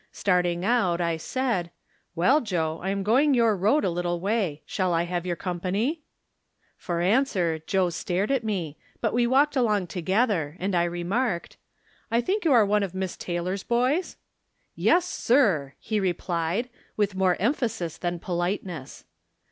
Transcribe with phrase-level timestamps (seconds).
[0.11, 1.69] Starting out, I said:"
[2.15, 4.63] Well, Joe, I am going your road a little way.
[4.65, 6.01] Shall I have your company?"
[6.79, 11.57] For answer Joe stared at me; but we walked along together, and I remarked:"
[12.11, 14.17] I think you are one of Miss Taylor's boys?"
[14.75, 19.05] "Zes, sir!" he replied, with more emphasis than politeness.